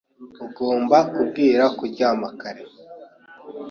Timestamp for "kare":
2.39-2.63